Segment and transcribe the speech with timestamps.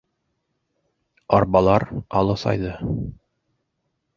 [1.39, 1.85] Арбалар
[2.23, 2.73] алыҫайҙы.